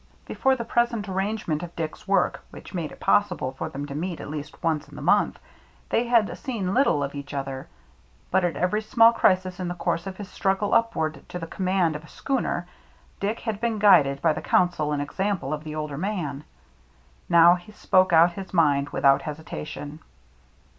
[0.25, 4.19] Before the present arrangement of Dick's work, which made it possible for them to meet
[4.19, 5.37] at least once in the month,
[5.89, 7.67] they had seen little of each other;
[8.31, 11.95] but at every small crisis in the course of his struggle upward to the command
[11.95, 12.65] of a schooner,
[13.19, 16.45] Dick had been guided by the counsel and example of the older man.
[17.29, 19.99] Now he spoke out his mind without hesitation.